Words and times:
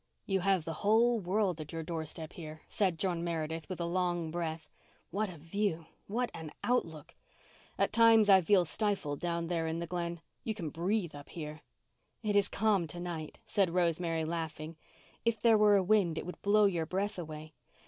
"You 0.25 0.39
have 0.39 0.65
the 0.65 0.73
whole 0.81 1.19
world 1.19 1.61
at 1.61 1.71
your 1.71 1.83
doorstep 1.83 2.33
here," 2.33 2.63
said 2.67 2.97
John 2.97 3.23
Meredith, 3.23 3.69
with 3.69 3.79
a 3.79 3.85
long 3.85 4.31
breath. 4.31 4.67
"What 5.11 5.29
a 5.29 5.37
view—what 5.37 6.31
an 6.33 6.49
outlook! 6.63 7.13
At 7.77 7.93
times 7.93 8.27
I 8.27 8.41
feel 8.41 8.65
stifled 8.65 9.19
down 9.19 9.45
there 9.45 9.67
in 9.67 9.77
the 9.77 9.85
Glen. 9.85 10.21
You 10.43 10.55
can 10.55 10.71
breathe 10.71 11.13
up 11.13 11.29
here." 11.29 11.61
"It 12.23 12.35
is 12.35 12.49
calm 12.49 12.87
to 12.87 12.99
night," 12.99 13.41
said 13.45 13.75
Rosemary 13.75 14.25
laughing. 14.25 14.75
"If 15.23 15.39
there 15.39 15.55
were 15.55 15.75
a 15.77 15.83
wind 15.83 16.17
it 16.17 16.25
would 16.25 16.41
blow 16.41 16.65
your 16.65 16.87
breath 16.87 17.19
away. 17.19 17.53